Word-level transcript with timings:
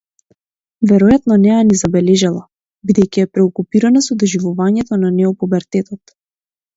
Веројатно 0.91 1.35
не 1.41 1.49
ја 1.51 1.57
ни 1.67 1.75
забележала, 1.81 2.41
бидејќи 2.91 3.23
е 3.25 3.29
преокупирана 3.35 4.03
со 4.07 4.17
доживувањето 4.23 4.99
на 5.03 5.13
неопубертетот. 5.19 6.15